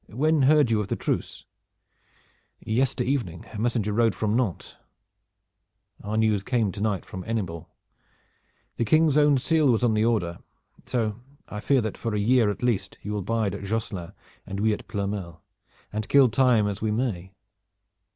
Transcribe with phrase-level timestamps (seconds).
[0.09, 1.45] When heard you of the truce?"
[2.59, 4.75] "Yester evening a messenger rode from Nantes."
[6.03, 7.67] "Our news came to night from Hennebon.
[8.77, 10.39] The King's own seal was on the order.
[10.87, 14.59] So I fear that for a year at least you will bide at Josselin and
[14.59, 15.43] we at Ploermel,
[15.93, 17.35] and kill time as we may.